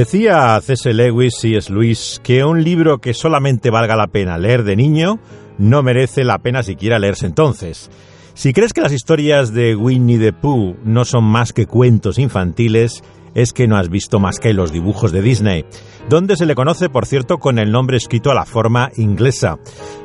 Decía 0.00 0.58
C.S. 0.62 0.94
Lewis 0.94 1.44
y 1.44 1.56
S. 1.56 1.70
Luis 1.70 2.22
que 2.24 2.42
un 2.42 2.64
libro 2.64 3.02
que 3.02 3.12
solamente 3.12 3.68
valga 3.68 3.96
la 3.96 4.06
pena 4.06 4.38
leer 4.38 4.62
de 4.64 4.74
niño 4.74 5.18
no 5.58 5.82
merece 5.82 6.24
la 6.24 6.38
pena 6.38 6.62
siquiera 6.62 6.98
leerse 6.98 7.26
entonces. 7.26 7.90
Si 8.32 8.54
crees 8.54 8.72
que 8.72 8.80
las 8.80 8.94
historias 8.94 9.52
de 9.52 9.76
Winnie 9.76 10.18
the 10.18 10.32
Pooh 10.32 10.74
no 10.84 11.04
son 11.04 11.24
más 11.24 11.52
que 11.52 11.66
cuentos 11.66 12.18
infantiles, 12.18 13.04
es 13.34 13.52
que 13.52 13.66
no 13.66 13.76
has 13.76 13.88
visto 13.88 14.18
más 14.18 14.38
que 14.38 14.54
los 14.54 14.72
dibujos 14.72 15.12
de 15.12 15.22
Disney, 15.22 15.64
donde 16.08 16.36
se 16.36 16.46
le 16.46 16.54
conoce, 16.54 16.88
por 16.88 17.06
cierto, 17.06 17.38
con 17.38 17.58
el 17.58 17.72
nombre 17.72 17.96
escrito 17.96 18.30
a 18.30 18.34
la 18.34 18.44
forma 18.44 18.90
inglesa. 18.96 19.58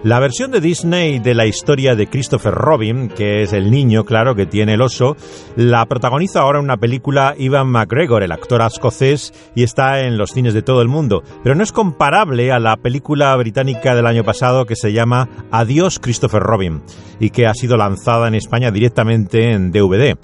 La 0.04 0.20
versión 0.20 0.52
de 0.52 0.62
Disney 0.62 1.20
de 1.20 1.34
la 1.34 1.46
historia 1.46 1.96
de 1.96 2.08
Christopher 2.08 2.54
Robin, 2.54 3.10
que 3.10 3.42
es 3.42 3.54
el 3.54 3.72
niño, 3.72 4.06
claro, 4.06 4.36
que 4.36 4.46
tiene 4.46 4.76
el 4.76 4.82
oso, 4.82 5.16
la 5.56 5.86
protagoniza 5.86 6.42
ahora 6.42 6.60
una 6.60 6.78
película 6.78 7.36
Ivan 7.38 7.68
McGregor, 7.68 8.24
el 8.24 8.32
actor 8.32 8.62
escocés, 8.62 9.34
y 9.56 9.64
está 9.64 10.02
en 10.02 10.18
los 10.18 10.32
cines 10.32 10.54
de 10.54 10.62
todo 10.62 10.82
el 10.82 10.88
mundo. 10.88 11.24
Pero 11.44 11.56
no 11.56 11.64
es 11.64 11.72
comparable 11.72 12.52
a 12.52 12.60
la 12.60 12.78
película 12.78 13.36
británica 13.36 13.96
del 13.96 14.08
año 14.08 14.24
pasado 14.24 14.66
que 14.66 14.76
se 14.76 14.94
llama 14.94 15.30
Adiós 15.52 16.00
Christopher 16.00 16.44
Robin, 16.44 16.84
y 17.20 17.30
que 17.32 17.48
ha 17.48 17.54
sido 17.54 17.78
lanzada 17.78 18.28
en 18.28 18.36
España 18.36 18.72
directamente 18.72 19.52
en 19.52 19.72
DVD. 19.72 20.18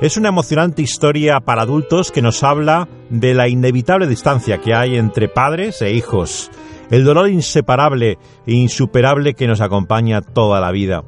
Es 0.00 0.16
una 0.16 0.28
emocionante 0.28 0.80
historia 0.80 1.40
para 1.40 1.62
adultos 1.62 2.12
que 2.12 2.22
nos 2.22 2.44
habla 2.44 2.86
de 3.10 3.34
la 3.34 3.48
inevitable 3.48 4.06
distancia 4.06 4.58
que 4.58 4.72
hay 4.72 4.96
entre 4.96 5.28
padres 5.28 5.82
e 5.82 5.92
hijos, 5.92 6.52
el 6.92 7.04
dolor 7.04 7.28
inseparable 7.28 8.16
e 8.46 8.54
insuperable 8.54 9.34
que 9.34 9.48
nos 9.48 9.60
acompaña 9.60 10.22
toda 10.22 10.60
la 10.60 10.70
vida, 10.70 11.02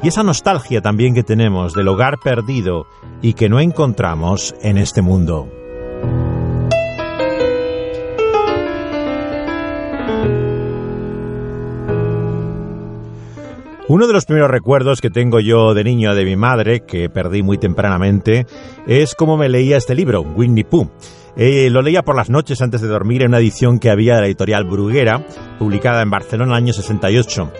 y 0.00 0.06
esa 0.06 0.22
nostalgia 0.22 0.80
también 0.80 1.12
que 1.12 1.24
tenemos 1.24 1.74
del 1.74 1.88
hogar 1.88 2.18
perdido 2.22 2.86
y 3.20 3.32
que 3.34 3.48
no 3.48 3.58
encontramos 3.58 4.54
en 4.62 4.78
este 4.78 5.02
mundo. 5.02 5.48
Uno 13.88 14.08
de 14.08 14.12
los 14.12 14.24
primeros 14.24 14.50
recuerdos 14.50 15.00
que 15.00 15.10
tengo 15.10 15.38
yo 15.38 15.72
de 15.72 15.84
niño 15.84 16.16
de 16.16 16.24
mi 16.24 16.34
madre, 16.34 16.80
que 16.80 17.08
perdí 17.08 17.44
muy 17.44 17.56
tempranamente, 17.56 18.44
es 18.88 19.14
cómo 19.14 19.36
me 19.36 19.48
leía 19.48 19.76
este 19.76 19.94
libro, 19.94 20.22
Winnie 20.22 20.64
Pooh. 20.64 20.90
Eh, 21.36 21.70
lo 21.70 21.82
leía 21.82 22.02
por 22.02 22.16
las 22.16 22.28
noches 22.28 22.60
antes 22.62 22.80
de 22.80 22.88
dormir 22.88 23.22
en 23.22 23.28
una 23.28 23.38
edición 23.38 23.78
que 23.78 23.90
había 23.90 24.16
de 24.16 24.22
la 24.22 24.26
editorial 24.26 24.64
Bruguera, 24.64 25.24
publicada 25.60 26.02
en 26.02 26.10
Barcelona 26.10 26.52
en 26.52 26.56
el 26.56 26.64
año 26.64 26.72
68. 26.72 27.52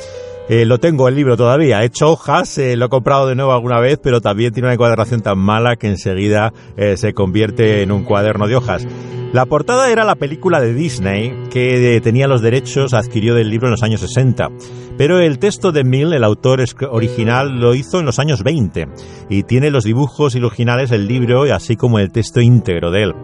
Eh, 0.48 0.64
lo 0.64 0.78
tengo 0.78 1.08
el 1.08 1.16
libro 1.16 1.36
todavía, 1.36 1.82
he 1.82 1.86
hecho 1.86 2.10
hojas, 2.10 2.56
eh, 2.58 2.76
lo 2.76 2.86
he 2.86 2.88
comprado 2.88 3.26
de 3.26 3.34
nuevo 3.34 3.52
alguna 3.52 3.80
vez, 3.80 3.98
pero 4.00 4.20
también 4.20 4.52
tiene 4.52 4.68
una 4.68 4.74
encuadernación 4.74 5.20
tan 5.20 5.38
mala 5.38 5.76
que 5.76 5.88
enseguida 5.88 6.52
se 6.96 7.14
convierte 7.14 7.82
en 7.82 7.90
un 7.90 8.04
cuaderno 8.04 8.46
de 8.46 8.56
hojas. 8.56 8.86
La 9.32 9.44
portada 9.44 9.90
era 9.90 10.04
la 10.04 10.14
película 10.14 10.60
de 10.60 10.72
Disney 10.72 11.48
que 11.50 12.00
tenía 12.02 12.28
los 12.28 12.42
derechos, 12.42 12.94
adquirió 12.94 13.34
del 13.34 13.50
libro 13.50 13.66
en 13.66 13.72
los 13.72 13.82
años 13.82 14.00
60. 14.00 14.48
Pero 14.96 15.18
el 15.18 15.38
texto 15.38 15.72
de 15.72 15.84
Mill, 15.84 16.14
el 16.14 16.24
autor 16.24 16.64
original, 16.90 17.60
lo 17.60 17.74
hizo 17.74 17.98
en 17.98 18.06
los 18.06 18.18
años 18.18 18.42
20 18.42 18.86
y 19.28 19.42
tiene 19.42 19.70
los 19.70 19.84
dibujos 19.84 20.34
originales 20.36 20.90
del 20.90 21.06
libro, 21.06 21.42
así 21.52 21.76
como 21.76 21.98
el 21.98 22.12
texto 22.12 22.40
íntegro 22.40 22.90
de 22.90 23.02
él. 23.02 23.14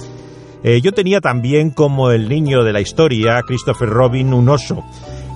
Eh, 0.65 0.81
yo 0.81 0.93
tenía 0.93 1.21
también 1.21 1.71
como 1.71 2.11
el 2.11 2.29
niño 2.29 2.63
de 2.63 2.73
la 2.73 2.81
historia, 2.81 3.41
Christopher 3.47 3.89
Robin, 3.89 4.35
un 4.35 4.49
oso. 4.49 4.85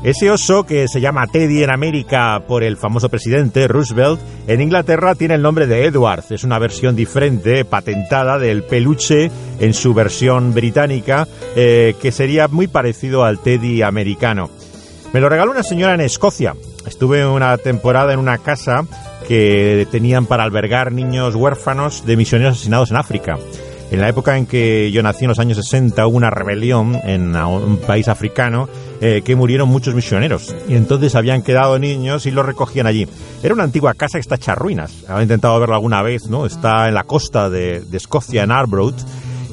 Ese 0.07 0.31
oso, 0.31 0.63
que 0.63 0.87
se 0.87 1.01
llama 1.01 1.27
Teddy 1.27 1.65
en 1.65 1.71
América 1.71 2.45
por 2.47 2.63
el 2.63 2.77
famoso 2.77 3.09
presidente 3.09 3.67
Roosevelt, 3.67 4.21
en 4.47 4.61
Inglaterra 4.61 5.17
tiene 5.17 5.35
el 5.35 5.43
nombre 5.43 5.67
de 5.67 5.85
Edward. 5.85 6.23
Es 6.31 6.45
una 6.45 6.61
versión 6.61 6.95
diferente, 6.95 7.65
patentada 7.65 8.39
del 8.39 8.63
peluche 8.63 9.33
en 9.59 9.75
su 9.75 9.95
versión 9.95 10.55
británica, 10.55 11.27
eh, 11.57 11.97
que 12.01 12.13
sería 12.13 12.47
muy 12.47 12.69
parecido 12.69 13.25
al 13.25 13.41
Teddy 13.41 13.83
americano. 13.83 14.49
Me 15.13 15.21
lo 15.21 15.29
regaló 15.29 15.51
una 15.51 15.65
señora 15.65 15.95
en 15.95 16.03
Escocia. 16.03 16.55
Estuve 16.87 17.27
una 17.27 17.59
temporada 17.59 18.13
en 18.13 18.21
una 18.21 18.39
casa 18.39 18.87
que 19.27 19.89
tenían 19.91 20.27
para 20.27 20.45
albergar 20.45 20.93
niños 20.93 21.35
huérfanos 21.35 22.07
de 22.07 22.17
misioneros 22.17 22.55
asesinados 22.55 22.93
en 22.93 22.99
África. 22.99 23.39
En 23.91 24.01
la 24.01 24.09
época 24.09 24.37
en 24.37 24.47
que 24.47 24.91
yo 24.93 25.03
nací, 25.03 25.25
en 25.25 25.31
los 25.31 25.39
años 25.41 25.57
60, 25.59 26.07
hubo 26.07 26.17
una 26.17 26.31
rebelión 26.31 27.01
en 27.05 27.35
un 27.35 27.79
país 27.79 28.07
africano 28.09 28.69
eh, 29.01 29.23
que 29.25 29.37
murieron 29.37 29.69
muchos 29.69 29.95
misioneros. 29.95 30.55
Y 30.69 30.75
entonces 30.75 31.15
habían 31.15 31.43
quedado 31.43 31.79
niños 31.79 32.27
y 32.27 32.31
los 32.31 32.45
recogían 32.45 32.87
allí. 32.87 33.07
Era 33.43 33.55
una 33.55 33.65
antigua 33.65 33.95
casa 33.95 34.19
que 34.19 34.23
está 34.23 34.37
hecha 34.37 34.55
ruinas. 34.55 35.05
Había 35.09 35.23
intentado 35.23 35.59
verlo 35.61 35.75
alguna 35.75 36.03
vez, 36.03 36.29
¿no? 36.29 36.47
Está 36.47 36.89
en 36.89 36.95
la 36.95 37.05
costa 37.05 37.51
de, 37.51 37.85
Escocia, 37.93 38.43
en 38.43 38.51
Arbroath. 38.51 39.01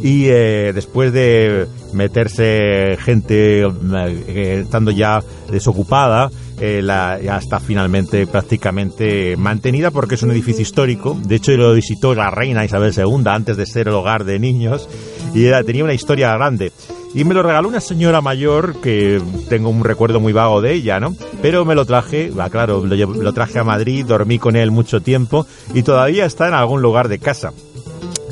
Y 0.01 0.25
eh, 0.27 0.71
después 0.73 1.13
de 1.13 1.65
meterse 1.93 2.97
gente 2.99 3.61
eh, 3.61 4.59
estando 4.63 4.91
ya 4.91 5.21
desocupada, 5.49 6.29
eh, 6.59 6.81
la, 6.81 7.19
ya 7.21 7.37
está 7.37 7.59
finalmente 7.59 8.27
prácticamente 8.27 9.35
mantenida 9.37 9.91
porque 9.91 10.15
es 10.15 10.23
un 10.23 10.31
edificio 10.31 10.61
histórico. 10.61 11.17
De 11.25 11.35
hecho, 11.35 11.51
lo 11.53 11.73
visitó 11.73 12.13
la 12.15 12.29
reina 12.29 12.63
Isabel 12.63 12.93
II 12.95 13.23
antes 13.25 13.57
de 13.57 13.65
ser 13.65 13.87
el 13.87 13.93
hogar 13.95 14.23
de 14.23 14.39
niños 14.39 14.87
y 15.33 15.45
era, 15.45 15.63
tenía 15.63 15.83
una 15.83 15.93
historia 15.93 16.33
grande. 16.33 16.71
Y 17.13 17.23
me 17.25 17.33
lo 17.33 17.43
regaló 17.43 17.67
una 17.67 17.81
señora 17.81 18.21
mayor 18.21 18.81
que 18.81 19.21
tengo 19.49 19.69
un 19.69 19.83
recuerdo 19.83 20.19
muy 20.19 20.33
vago 20.33 20.61
de 20.61 20.73
ella, 20.73 20.99
¿no? 20.99 21.15
Pero 21.41 21.63
me 21.63 21.75
lo 21.75 21.85
traje, 21.85 22.31
va, 22.31 22.49
claro, 22.49 22.83
lo, 22.85 22.95
lo 22.95 23.33
traje 23.33 23.59
a 23.59 23.63
Madrid, 23.63 24.05
dormí 24.05 24.39
con 24.39 24.55
él 24.55 24.71
mucho 24.71 25.01
tiempo 25.01 25.45
y 25.73 25.83
todavía 25.83 26.25
está 26.25 26.47
en 26.47 26.55
algún 26.55 26.81
lugar 26.81 27.09
de 27.09 27.19
casa. 27.19 27.53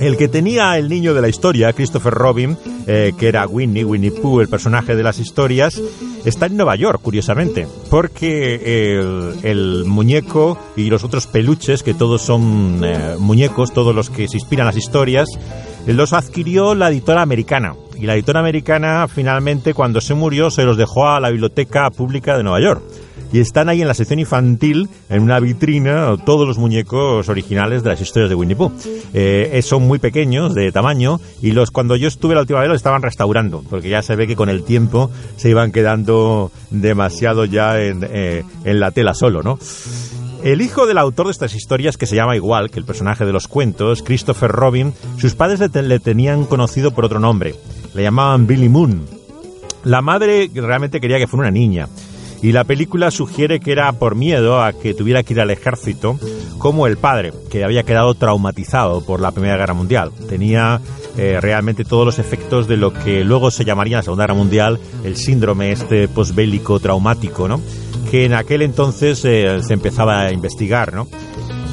El 0.01 0.17
que 0.17 0.27
tenía 0.27 0.79
el 0.79 0.89
niño 0.89 1.13
de 1.13 1.21
la 1.21 1.29
historia, 1.29 1.73
Christopher 1.73 2.11
Robin, 2.11 2.57
eh, 2.87 3.13
que 3.19 3.27
era 3.27 3.45
Winnie, 3.45 3.85
Winnie 3.85 4.09
Pooh, 4.09 4.41
el 4.41 4.47
personaje 4.47 4.95
de 4.95 5.03
las 5.03 5.19
historias, 5.19 5.79
está 6.25 6.47
en 6.47 6.57
Nueva 6.57 6.75
York, 6.75 6.99
curiosamente, 7.03 7.67
porque 7.87 8.99
el, 9.43 9.83
muñeco 9.85 10.57
y 10.75 10.89
los 10.89 11.03
otros 11.03 11.27
peluches, 11.27 11.83
que 11.83 11.93
todos 11.93 12.23
son 12.23 12.81
eh, 12.83 13.15
muñecos, 13.19 13.73
todos 13.73 13.93
los 13.93 14.09
que 14.09 14.27
se 14.27 14.37
inspiran 14.37 14.65
las 14.65 14.75
historias, 14.75 15.29
los 15.87 16.13
adquirió 16.13 16.75
la 16.75 16.89
editora 16.89 17.21
americana. 17.21 17.75
Y 17.97 18.05
la 18.05 18.15
editora 18.15 18.39
americana 18.39 19.07
finalmente, 19.07 19.73
cuando 19.73 20.01
se 20.01 20.13
murió, 20.13 20.49
se 20.49 20.63
los 20.63 20.77
dejó 20.77 21.07
a 21.07 21.19
la 21.19 21.29
Biblioteca 21.29 21.89
Pública 21.91 22.35
de 22.35 22.43
Nueva 22.43 22.61
York 22.61 22.81
y 23.33 23.39
están 23.39 23.69
ahí 23.69 23.81
en 23.81 23.87
la 23.87 23.93
sección 23.93 24.19
infantil, 24.19 24.89
en 25.09 25.23
una 25.23 25.39
vitrina, 25.39 26.15
todos 26.25 26.47
los 26.47 26.57
muñecos 26.57 27.29
originales 27.29 27.83
de 27.83 27.89
las 27.89 28.01
historias 28.01 28.29
de 28.29 28.35
Winnie 28.35 28.55
Pooh. 28.55 28.71
Eh, 29.13 29.59
son 29.63 29.83
muy 29.83 29.99
pequeños 29.99 30.53
de 30.53 30.71
tamaño 30.71 31.19
y 31.41 31.51
los 31.51 31.71
cuando 31.71 31.95
yo 31.95 32.07
estuve 32.07 32.35
la 32.35 32.41
última 32.41 32.59
vez 32.59 32.69
los 32.69 32.77
estaban 32.77 33.01
restaurando, 33.01 33.63
porque 33.69 33.89
ya 33.89 34.01
se 34.01 34.15
ve 34.15 34.27
que 34.27 34.35
con 34.35 34.49
el 34.49 34.63
tiempo 34.63 35.09
se 35.37 35.49
iban 35.49 35.71
quedando 35.71 36.51
demasiado 36.71 37.45
ya 37.45 37.81
en, 37.81 38.05
eh, 38.09 38.43
en 38.65 38.79
la 38.79 38.91
tela 38.91 39.13
solo, 39.13 39.43
¿no? 39.43 39.57
El 40.43 40.61
hijo 40.61 40.87
del 40.87 40.97
autor 40.97 41.27
de 41.27 41.33
estas 41.33 41.53
historias, 41.53 41.97
que 41.97 42.07
se 42.07 42.15
llama 42.15 42.35
igual 42.35 42.71
que 42.71 42.79
el 42.79 42.85
personaje 42.85 43.25
de 43.25 43.31
los 43.31 43.47
cuentos, 43.47 44.01
Christopher 44.01 44.51
Robin, 44.51 44.91
sus 45.17 45.35
padres 45.35 45.59
le, 45.59 45.99
tenían 45.99 46.45
conocido 46.45 46.91
por 46.91 47.05
otro 47.05 47.19
nombre. 47.19 47.53
Le 47.93 48.01
llamaban 48.01 48.47
Billy 48.47 48.67
Moon. 48.67 49.05
La 49.83 50.01
madre 50.01 50.49
realmente 50.51 50.99
quería 50.99 51.19
que 51.19 51.27
fuera 51.27 51.47
una 51.47 51.51
niña. 51.51 51.89
Y 52.41 52.53
la 52.53 52.63
película 52.63 53.11
sugiere 53.11 53.59
que 53.59 53.71
era 53.71 53.91
por 53.93 54.15
miedo 54.15 54.63
a 54.63 54.73
que 54.73 54.95
tuviera 54.95 55.21
que 55.21 55.33
ir 55.33 55.41
al 55.41 55.51
ejército, 55.51 56.17
como 56.57 56.87
el 56.87 56.97
padre, 56.97 57.33
que 57.51 57.63
había 57.63 57.83
quedado 57.83 58.15
traumatizado 58.15 59.05
por 59.05 59.19
la 59.19 59.29
Primera 59.29 59.57
Guerra 59.57 59.75
Mundial. 59.75 60.11
Tenía 60.27 60.81
eh, 61.17 61.37
realmente 61.39 61.85
todos 61.85 62.03
los 62.03 62.17
efectos 62.17 62.67
de 62.67 62.77
lo 62.77 62.93
que 62.93 63.23
luego 63.23 63.51
se 63.51 63.63
llamaría 63.63 63.97
la 63.97 64.03
Segunda 64.03 64.23
Guerra 64.23 64.33
Mundial 64.33 64.79
el 65.03 65.17
síndrome 65.17 65.71
este 65.71 66.07
posbélico 66.07 66.79
traumático, 66.79 67.47
¿no? 67.47 67.61
Que 68.11 68.25
en 68.25 68.33
aquel 68.33 68.61
entonces 68.61 69.23
eh, 69.25 69.63
se 69.63 69.73
empezaba 69.73 70.21
a 70.21 70.31
investigar, 70.31 70.93
¿no? 70.93 71.07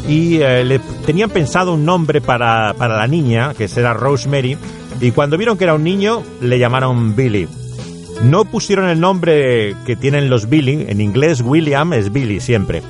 Y 0.09 0.41
eh, 0.41 0.65
le 0.65 0.79
tenían 1.05 1.29
pensado 1.29 1.75
un 1.75 1.85
nombre 1.85 2.23
para, 2.23 2.73
para 2.75 2.97
la 2.97 3.07
niña, 3.07 3.53
que 3.53 3.69
será 3.69 3.93
Rosemary, 3.93 4.57
y 5.01 5.11
cuando 5.11 5.37
vieron 5.37 5.59
que 5.59 5.65
era 5.65 5.75
un 5.75 5.85
niño, 5.85 6.23
le 6.41 6.59
llamaron 6.59 7.15
Billy. 7.15 7.47
No 8.23 8.45
pusieron 8.45 8.89
el 8.89 9.01
nombre 9.01 9.77
que 9.85 9.97
tienen 9.97 10.31
los 10.31 10.49
Billy, 10.49 10.87
en 10.89 11.01
inglés 11.01 11.41
William 11.41 11.93
es 11.93 12.13
Billy 12.13 12.41
siempre, 12.41 12.83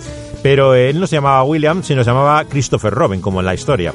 pero 0.42 0.74
él 0.74 1.00
no 1.00 1.06
se 1.06 1.16
llamaba 1.16 1.42
William, 1.44 1.82
sino 1.82 2.04
se 2.04 2.10
llamaba 2.10 2.44
Christopher 2.44 2.94
Robin, 2.94 3.20
como 3.20 3.40
en 3.40 3.46
la 3.46 3.54
historia. 3.54 3.92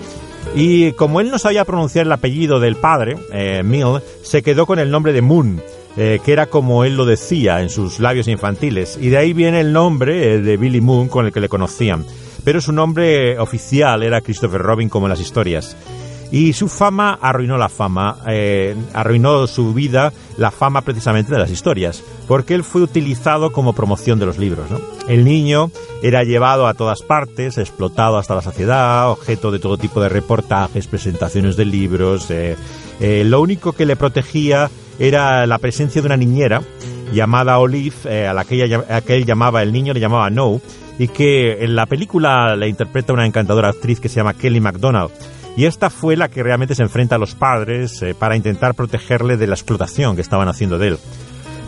Y 0.55 0.91
como 0.91 1.21
él 1.21 1.31
no 1.31 1.39
sabía 1.39 1.65
pronunciar 1.65 2.05
el 2.05 2.11
apellido 2.11 2.59
del 2.59 2.75
padre, 2.75 3.17
eh, 3.31 3.63
Mill, 3.63 4.01
se 4.21 4.43
quedó 4.43 4.65
con 4.65 4.77
el 4.77 4.91
nombre 4.91 5.13
de 5.13 5.21
Moon, 5.21 5.61
eh, 5.97 6.19
que 6.23 6.33
era 6.33 6.47
como 6.47 6.83
él 6.83 6.97
lo 6.97 7.05
decía 7.05 7.61
en 7.61 7.69
sus 7.69 7.99
labios 7.99 8.27
infantiles, 8.27 8.97
y 8.99 9.09
de 9.09 9.17
ahí 9.17 9.33
viene 9.33 9.61
el 9.61 9.73
nombre 9.73 10.33
eh, 10.33 10.41
de 10.41 10.57
Billy 10.57 10.81
Moon 10.81 11.07
con 11.07 11.25
el 11.25 11.31
que 11.31 11.39
le 11.39 11.49
conocían. 11.49 12.05
Pero 12.43 12.59
su 12.59 12.73
nombre 12.73 13.39
oficial 13.39 14.03
era 14.03 14.21
Christopher 14.21 14.61
Robin 14.61 14.89
como 14.89 15.05
en 15.05 15.11
las 15.11 15.21
historias. 15.21 15.77
Y 16.33 16.53
su 16.53 16.67
fama 16.67 17.19
arruinó 17.21 17.59
la 17.59 17.69
fama, 17.69 18.17
eh, 18.27 18.75
arruinó 18.93 19.45
su 19.45 19.71
vida 19.71 20.11
la 20.37 20.49
fama 20.49 20.81
precisamente 20.81 21.31
de 21.31 21.37
las 21.37 21.51
historias, 21.51 22.03
porque 22.27 22.55
él 22.55 22.63
fue 22.63 22.81
utilizado 22.81 23.51
como 23.51 23.73
promoción 23.73 24.17
de 24.17 24.25
los 24.25 24.39
libros. 24.39 24.65
El 25.07 25.25
niño 25.25 25.69
era 26.01 26.23
llevado 26.23 26.65
a 26.65 26.73
todas 26.73 27.03
partes, 27.03 27.59
explotado 27.59 28.17
hasta 28.17 28.33
la 28.33 28.41
saciedad, 28.41 29.11
objeto 29.11 29.51
de 29.51 29.59
todo 29.59 29.77
tipo 29.77 30.01
de 30.01 30.09
reportajes, 30.09 30.87
presentaciones 30.87 31.55
de 31.55 31.65
libros. 31.65 32.31
Eh, 32.31 32.55
eh, 32.99 33.23
lo 33.25 33.39
único 33.39 33.73
que 33.73 33.85
le 33.85 33.95
protegía 33.95 34.71
era 34.99 35.45
la 35.47 35.57
presencia 35.57 36.01
de 36.01 36.07
una 36.07 36.17
niñera 36.17 36.61
llamada 37.13 37.59
Olive, 37.59 37.95
eh, 38.05 38.27
a 38.27 38.33
la 38.33 38.45
que, 38.45 38.63
ella, 38.63 39.01
que 39.01 39.15
él 39.15 39.25
llamaba, 39.25 39.61
el 39.61 39.71
niño 39.71 39.93
le 39.93 39.99
llamaba 39.99 40.29
No, 40.29 40.61
y 40.97 41.07
que 41.07 41.63
en 41.63 41.75
la 41.75 41.85
película 41.85 42.55
le 42.55 42.67
interpreta 42.67 43.13
una 43.13 43.25
encantadora 43.25 43.69
actriz 43.69 43.99
que 43.99 44.09
se 44.09 44.15
llama 44.15 44.33
Kelly 44.33 44.59
MacDonald. 44.59 45.11
Y 45.55 45.65
esta 45.65 45.89
fue 45.89 46.15
la 46.15 46.29
que 46.29 46.41
realmente 46.41 46.73
se 46.73 46.81
enfrenta 46.81 47.15
a 47.15 47.19
los 47.19 47.35
padres 47.35 48.01
eh, 48.01 48.15
para 48.15 48.35
intentar 48.35 48.73
protegerle 48.73 49.37
de 49.37 49.47
la 49.47 49.53
explotación 49.53 50.15
que 50.15 50.21
estaban 50.21 50.47
haciendo 50.47 50.79
de 50.79 50.89
él. 50.89 50.97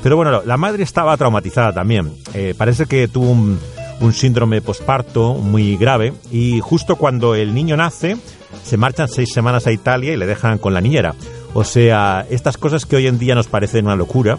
Pero 0.02 0.16
bueno, 0.16 0.42
la 0.44 0.58
madre 0.58 0.84
estaba 0.84 1.16
traumatizada 1.18 1.72
también. 1.72 2.12
Eh, 2.34 2.56
parece 2.58 2.88
que 2.88 3.08
tuvo 3.08 3.30
un, 3.30 3.60
un 4.00 4.14
síndrome 4.14 4.62
posparto 4.62 5.36
muy 5.36 5.78
grave 5.78 6.14
y 6.32 6.60
justo 6.62 6.96
cuando 6.96 7.36
el 7.36 7.54
niño 7.54 7.78
nace 7.78 8.18
se 8.64 8.78
marchan 8.78 9.08
seis 9.08 9.30
semanas 9.34 9.68
a 9.68 9.72
Italia 9.72 10.14
y 10.14 10.18
le 10.18 10.26
dejan 10.26 10.58
con 10.58 10.74
la 10.74 10.82
niñera. 10.82 11.14
O 11.56 11.64
sea, 11.64 12.28
estas 12.30 12.58
cosas 12.58 12.86
que 12.86 12.98
hoy 12.98 13.08
en 13.08 13.18
día 13.18 13.34
nos 13.34 13.48
parecen 13.48 13.86
una 13.86 13.96
locura, 13.96 14.38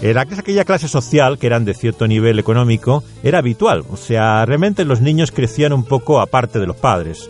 era 0.00 0.22
aquella 0.22 0.64
clase 0.64 0.86
social 0.86 1.36
que 1.36 1.48
eran 1.48 1.64
de 1.64 1.74
cierto 1.74 2.06
nivel 2.06 2.38
económico 2.38 3.02
era 3.22 3.38
habitual. 3.38 3.84
O 3.90 3.96
sea, 3.96 4.46
realmente 4.46 4.84
los 4.84 5.00
niños 5.00 5.32
crecían 5.32 5.72
un 5.72 5.84
poco 5.84 6.20
aparte 6.20 6.60
de 6.60 6.66
los 6.66 6.76
padres 6.76 7.28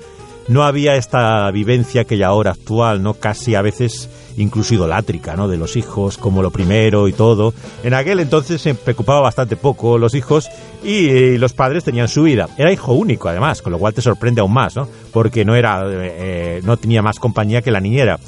no 0.49 0.62
había 0.62 0.97
esta 0.97 1.50
vivencia 1.50 2.05
que 2.05 2.19
ya 2.19 2.29
ahora 2.29 2.53
actual, 2.53 3.03
¿no? 3.03 3.15
Casi 3.15 3.55
a 3.55 3.62
veces 3.62 4.11
incluso 4.37 4.75
idolátrica, 4.75 5.37
¿no? 5.37 5.49
De 5.49 5.56
los 5.56 5.76
hijos 5.76 6.19
como 6.19 6.43
lo 6.43 6.50
primero 6.50 7.09
y 7.09 7.12
todo. 7.12 7.55
En 7.82 7.94
aquel 7.94 8.21
entonces 8.21 8.61
se 8.61 8.75
preocupaba 8.75 9.21
bastante 9.21 9.56
poco 9.56 9.97
los 9.97 10.15
hijos 10.15 10.49
y, 10.82 11.38
los 11.38 11.53
padres 11.53 11.85
tenían 11.85 12.09
su 12.09 12.25
vida. 12.25 12.49
Era 12.59 12.73
hijo 12.73 12.93
único, 12.93 13.29
además, 13.29 13.62
con 13.62 13.73
lo 13.73 13.79
cual 13.79 13.94
te 13.94 14.03
sorprende 14.03 14.41
aún 14.41 14.53
más, 14.53 14.76
¿no? 14.76 14.88
Porque 15.12 15.44
no 15.44 15.55
era, 15.55 15.82
eh, 15.87 16.61
no 16.65 16.76
tenía 16.76 17.03
más 17.03 17.19
compañía 17.19 17.62
que 17.62 17.71
la 17.71 17.81
niñera 17.81 18.19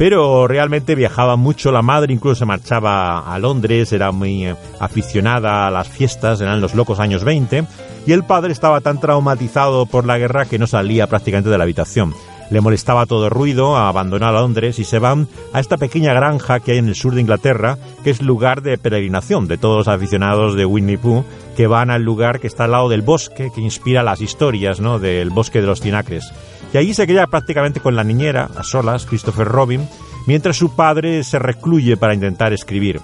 pero 0.00 0.48
realmente 0.48 0.94
viajaba 0.94 1.36
mucho 1.36 1.72
la 1.72 1.82
madre, 1.82 2.14
incluso 2.14 2.36
se 2.36 2.46
marchaba 2.46 3.18
a 3.18 3.38
Londres, 3.38 3.92
era 3.92 4.12
muy 4.12 4.46
eh, 4.46 4.56
aficionada 4.78 5.66
a 5.66 5.70
las 5.70 5.90
fiestas, 5.90 6.40
eran 6.40 6.62
los 6.62 6.74
locos 6.74 7.00
años 7.00 7.22
20, 7.22 7.66
y 8.06 8.12
el 8.12 8.24
padre 8.24 8.50
estaba 8.50 8.80
tan 8.80 8.98
traumatizado 8.98 9.84
por 9.84 10.06
la 10.06 10.16
guerra 10.16 10.46
que 10.46 10.58
no 10.58 10.66
salía 10.66 11.06
prácticamente 11.06 11.50
de 11.50 11.58
la 11.58 11.64
habitación. 11.64 12.14
Le 12.48 12.62
molestaba 12.62 13.04
todo 13.04 13.26
el 13.26 13.30
ruido, 13.30 13.76
abandonó 13.76 14.32
Londres 14.32 14.78
y 14.78 14.84
se 14.84 14.98
van 14.98 15.28
a 15.52 15.60
esta 15.60 15.76
pequeña 15.76 16.14
granja 16.14 16.60
que 16.60 16.72
hay 16.72 16.78
en 16.78 16.88
el 16.88 16.94
sur 16.94 17.14
de 17.14 17.20
Inglaterra, 17.20 17.76
que 18.02 18.08
es 18.08 18.22
lugar 18.22 18.62
de 18.62 18.78
peregrinación 18.78 19.48
de 19.48 19.58
todos 19.58 19.86
los 19.86 19.88
aficionados 19.88 20.56
de 20.56 20.64
Winnie 20.64 20.96
Pooh, 20.96 21.26
que 21.58 21.66
van 21.66 21.90
al 21.90 22.04
lugar 22.04 22.40
que 22.40 22.46
está 22.46 22.64
al 22.64 22.70
lado 22.70 22.88
del 22.88 23.02
bosque, 23.02 23.50
que 23.54 23.60
inspira 23.60 24.02
las 24.02 24.22
historias 24.22 24.80
¿no? 24.80 24.98
del 24.98 25.28
bosque 25.28 25.60
de 25.60 25.66
los 25.66 25.82
tinacres. 25.82 26.32
Y 26.72 26.78
allí 26.78 26.94
se 26.94 27.06
queda 27.06 27.26
prácticamente 27.26 27.80
con 27.80 27.96
la 27.96 28.04
niñera, 28.04 28.48
a 28.56 28.62
solas, 28.62 29.06
Christopher 29.06 29.46
Robin, 29.46 29.88
mientras 30.26 30.56
su 30.56 30.74
padre 30.74 31.24
se 31.24 31.38
recluye 31.38 31.96
para 31.96 32.14
intentar 32.14 32.52
escribir. 32.52 33.00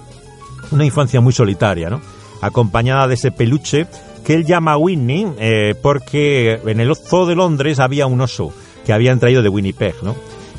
Una 0.70 0.84
infancia 0.84 1.20
muy 1.20 1.32
solitaria, 1.32 1.90
¿no? 1.90 2.00
Acompañada 2.40 3.08
de 3.08 3.14
ese 3.14 3.32
peluche 3.32 3.86
que 4.24 4.34
él 4.34 4.44
llama 4.44 4.76
Winnie, 4.76 5.32
eh, 5.38 5.74
porque 5.80 6.60
en 6.64 6.80
el 6.80 6.94
zoo 6.96 7.26
de 7.26 7.36
Londres 7.36 7.78
había 7.78 8.06
un 8.06 8.20
oso 8.20 8.52
que 8.84 8.92
habían 8.92 9.20
traído 9.20 9.42
de 9.42 9.48
Winnipeg, 9.48 9.94
¿no? 10.02 10.16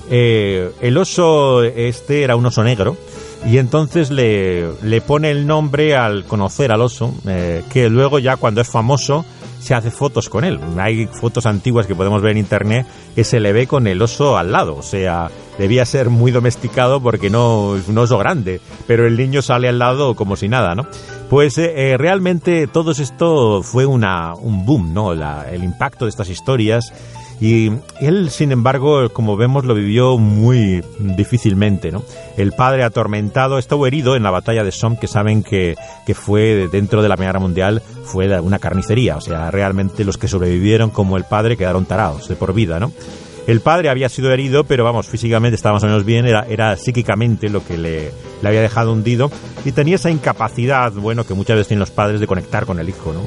Eh, 0.09 0.71
el 0.81 0.97
oso 0.97 1.63
este 1.63 2.23
era 2.23 2.37
un 2.37 2.45
oso 2.45 2.63
negro 2.63 2.95
y 3.45 3.59
entonces 3.59 4.11
le, 4.11 4.71
le 4.81 5.01
pone 5.01 5.31
el 5.31 5.47
nombre 5.47 5.95
al 5.95 6.25
conocer 6.25 6.71
al 6.71 6.81
oso, 6.81 7.13
eh, 7.27 7.63
que 7.71 7.89
luego 7.89 8.19
ya 8.19 8.37
cuando 8.37 8.61
es 8.61 8.67
famoso 8.67 9.25
se 9.59 9.73
hace 9.73 9.91
fotos 9.91 10.29
con 10.29 10.43
él. 10.43 10.59
Hay 10.77 11.07
fotos 11.07 11.45
antiguas 11.45 11.87
que 11.87 11.95
podemos 11.95 12.21
ver 12.21 12.31
en 12.31 12.37
internet 12.37 12.87
que 13.15 13.23
se 13.23 13.39
le 13.39 13.53
ve 13.53 13.67
con 13.67 13.87
el 13.87 14.01
oso 14.01 14.37
al 14.37 14.51
lado. 14.51 14.75
O 14.75 14.81
sea, 14.81 15.29
debía 15.57 15.85
ser 15.85 16.09
muy 16.09 16.31
domesticado 16.31 17.01
porque 17.01 17.29
no 17.29 17.75
es 17.75 17.87
un 17.87 17.97
oso 17.97 18.17
grande, 18.17 18.61
pero 18.85 19.05
el 19.05 19.17
niño 19.17 19.41
sale 19.41 19.67
al 19.67 19.79
lado 19.79 20.15
como 20.15 20.35
si 20.35 20.47
nada, 20.47 20.75
¿no? 20.75 20.87
Pues 21.29 21.57
eh, 21.57 21.91
eh, 21.91 21.97
realmente 21.97 22.67
todo 22.67 22.91
esto 22.91 23.61
fue 23.61 23.85
una, 23.85 24.33
un 24.35 24.65
boom, 24.65 24.93
¿no? 24.93 25.11
el 25.11 25.63
impacto 25.63 26.05
de 26.05 26.09
estas 26.09 26.29
historias 26.29 26.93
y 27.39 27.71
él, 27.99 28.31
sin 28.31 28.51
embargo, 28.51 29.09
como 29.11 29.37
vemos, 29.37 29.63
lo 29.65 29.75
vivió 29.75 30.17
muy 30.17 30.83
difícilmente, 30.99 31.91
¿no? 31.91 32.03
El 32.35 32.51
padre 32.51 32.83
atormentado 32.83 33.59
estuvo 33.59 33.85
herido 33.85 34.15
en 34.15 34.23
la 34.23 34.31
batalla 34.31 34.63
de 34.63 34.71
Somme, 34.71 34.97
que 34.99 35.07
saben 35.07 35.43
que, 35.43 35.75
que 36.05 36.15
fue 36.15 36.67
dentro 36.71 37.03
de 37.03 37.09
la 37.09 37.15
Primera 37.15 37.39
Mundial, 37.39 37.83
fue 38.03 38.39
una 38.39 38.57
carnicería. 38.57 39.17
O 39.17 39.21
sea, 39.21 39.51
realmente 39.51 40.03
los 40.03 40.17
que 40.17 40.27
sobrevivieron 40.27 40.89
como 40.89 41.15
el 41.15 41.25
padre 41.25 41.57
quedaron 41.57 41.85
tarados 41.85 42.27
de 42.27 42.35
por 42.35 42.53
vida, 42.53 42.79
¿no? 42.79 42.91
El 43.45 43.61
padre 43.61 43.89
había 43.89 44.09
sido 44.09 44.31
herido, 44.33 44.65
pero 44.65 44.83
vamos, 44.83 45.07
físicamente 45.07 45.55
estaba 45.55 45.75
más 45.75 45.83
o 45.83 45.87
menos 45.87 46.03
bien, 46.03 46.25
era, 46.25 46.45
era 46.49 46.75
psíquicamente 46.75 47.49
lo 47.49 47.63
que 47.65 47.77
le, 47.77 48.11
le 48.41 48.47
había 48.47 48.61
dejado 48.61 48.91
hundido 48.91 49.31
y 49.63 49.71
tenía 49.71 49.95
esa 49.95 50.09
incapacidad, 50.09 50.91
bueno, 50.91 51.23
que 51.23 51.33
muchas 51.33 51.55
veces 51.55 51.69
tienen 51.69 51.79
los 51.79 51.91
padres 51.91 52.19
de 52.19 52.27
conectar 52.27 52.65
con 52.65 52.79
el 52.79 52.89
hijo, 52.89 53.13
¿no? 53.13 53.21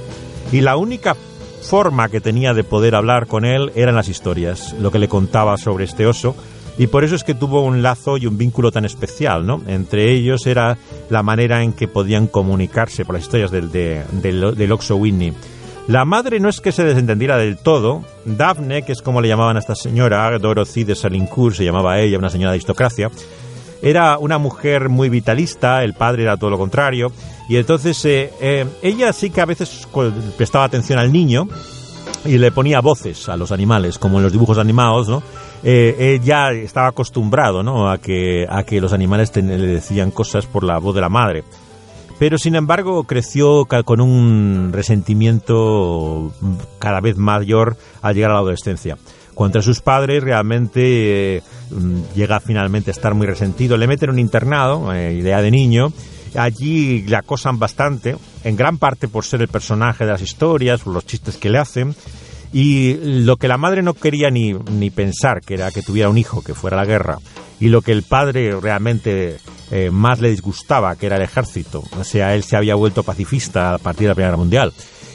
Y 0.53 0.61
la 0.61 0.77
única 0.77 1.17
forma 1.61 2.09
que 2.09 2.21
tenía 2.21 2.55
de 2.55 2.65
poder 2.65 2.95
hablar 2.95 3.27
con 3.27 3.45
él 3.45 3.73
eran 3.75 3.95
las 3.95 4.09
historias, 4.09 4.75
lo 4.81 4.91
que 4.91 4.99
le 4.99 5.09
contaba 5.09 5.57
sobre 5.57 5.85
este 5.85 6.07
oso, 6.07 6.35
y 6.79 6.87
por 6.87 7.05
eso 7.05 7.15
es 7.15 7.25
que 7.25 7.35
tuvo 7.35 7.63
un 7.63 7.83
lazo 7.83 8.17
y 8.17 8.27
un 8.27 8.39
vínculo 8.39 8.73
tan 8.73 8.85
especial, 8.85 9.47
¿no? 9.47 9.61
Entre 9.67 10.13
ellos 10.13 10.47
era 10.47 10.79
la 11.11 11.23
manera 11.23 11.63
en 11.63 11.73
que 11.75 11.89
podían 11.89 12.27
comunicarse 12.27 13.05
por 13.05 13.17
las 13.17 13.25
historias 13.25 13.51
del, 13.51 13.71
del, 13.71 14.55
del 14.57 14.73
Oxo 14.73 14.97
Whitney. 14.97 15.35
La 15.89 16.05
madre 16.05 16.41
no 16.41 16.49
es 16.49 16.61
que 16.61 16.73
se 16.73 16.85
desentendiera 16.85 17.37
del 17.37 17.59
todo. 17.59 18.05
Daphne, 18.25 18.83
que 18.83 18.93
es 18.93 19.03
como 19.03 19.21
le 19.21 19.29
llamaban 19.29 19.57
a 19.57 19.59
esta 19.59 19.75
señora, 19.75 20.39
Dorothy 20.39 20.85
de 20.85 20.95
Salincourt, 20.95 21.57
se 21.57 21.65
llamaba 21.65 21.99
ella, 21.99 22.17
una 22.17 22.31
señora 22.31 22.53
de 22.53 22.57
aristocracia, 22.57 23.11
era 23.83 24.19
una 24.19 24.39
mujer 24.39 24.89
muy 24.89 25.09
vitalista, 25.09 25.83
el 25.83 25.95
padre 25.95 26.23
era 26.25 26.37
todo 26.37 26.51
lo 26.51 26.59
contrario, 26.59 27.13
y 27.49 27.57
entonces 27.57 28.05
eh, 28.05 28.33
eh, 28.41 28.67
ella 28.83 29.13
sí 29.13 29.31
que 29.31 29.41
a 29.41 29.47
veces 29.47 29.89
prestaba 30.37 30.65
atención 30.65 30.99
al 30.99 31.13
niño 31.13 31.49
y 32.25 32.39
le 32.39 32.53
ponía 32.53 32.81
voces 32.81 33.29
a 33.29 33.37
los 33.37 33.53
animales, 33.53 33.99
como 33.99 34.19
en 34.19 34.25
los 34.25 34.33
dibujos 34.33 34.59
animados, 34.59 35.09
¿no? 35.09 35.23
Eh, 35.63 36.19
ella 36.21 36.53
estaba 36.53 36.89
acostumbrado, 36.89 37.63
¿no? 37.63 37.91
A 37.91 37.99
que, 37.99 38.47
a 38.49 38.63
que 38.63 38.81
los 38.81 38.93
animales 38.93 39.35
le 39.37 39.57
decían 39.59 40.11
cosas 40.11 40.47
por 40.47 40.65
la 40.65 40.79
voz 40.79 40.95
de 40.95 41.01
la 41.01 41.09
madre. 41.09 41.45
Pero 42.19 42.37
sin 42.37 42.55
embargo 42.55 43.05
creció 43.05 43.67
con 43.67 44.01
un 44.01 44.71
resentimiento 44.73 46.33
cada 46.79 47.01
vez 47.01 47.17
mayor 47.17 47.79
al 48.03 48.15
llegar 48.15 48.31
a 48.31 48.35
la 48.35 48.41
adolescencia 48.41 48.99
contra 49.41 49.63
sus 49.63 49.81
padres, 49.81 50.23
realmente 50.23 51.37
eh, 51.37 51.43
mm, 51.71 52.15
llega 52.15 52.41
finalmente 52.41 52.91
a 52.91 52.93
estar 52.93 53.15
muy 53.15 53.27
resentido. 53.27 53.79
Le 53.79 53.87
meten 53.87 54.11
en 54.11 54.17
un 54.17 54.19
internado, 54.19 54.93
eh, 54.93 55.15
idea 55.15 55.41
de 55.41 55.51
niño, 55.51 55.95
allí 56.35 57.01
le 57.05 57.17
acosan 57.17 57.59
bastante, 57.59 58.19
en 58.45 58.55
gran 58.55 58.77
parte 58.77 59.09
por 59.09 59.25
ser 59.25 59.41
el 59.41 59.49
personaje 59.49 60.05
de 60.05 60.11
las 60.11 60.21
historias, 60.21 60.83
por 60.83 60.93
los 60.93 61.07
chistes 61.07 61.39
que 61.39 61.49
le 61.49 61.57
hacen. 61.57 61.95
Y 62.53 62.97
lo 63.23 63.39
que 63.39 63.49
la 63.49 63.57
madre 63.57 63.81
no 63.81 63.95
quería 63.95 64.29
ni, 64.29 64.53
ni 64.53 64.91
pensar, 64.91 65.41
que 65.41 65.55
era 65.55 65.71
que 65.71 65.81
tuviera 65.81 66.11
un 66.11 66.19
hijo 66.19 66.43
que 66.43 66.53
fuera 66.53 66.77
a 66.77 66.85
la 66.85 66.87
guerra, 66.87 67.17
y 67.61 67.69
lo 67.69 67.81
que 67.81 67.93
el 67.93 68.03
padre 68.03 68.61
realmente 68.61 69.39
eh, 69.71 69.91
más 69.91 70.21
le 70.21 70.29
disgustaba, 70.29 70.97
que 70.97 71.07
era 71.07 71.17
el 71.17 71.23
ejército. 71.23 71.83
O 71.99 72.05
sea, 72.05 72.35
él 72.35 72.43
se 72.43 72.59
había 72.59 72.75
vuelto 72.75 73.05
pacifista 73.05 73.73
a 73.73 73.79
partir 73.79 74.03
de 74.03 74.09
la 74.09 74.15
Primera 74.15 74.33
Guerra 74.33 74.43
Mundial 74.43 74.75